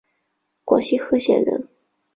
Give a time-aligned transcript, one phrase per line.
[0.63, 1.67] 广西贺县人。